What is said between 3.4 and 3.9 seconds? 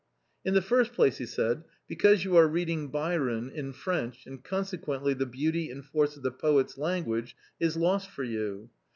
in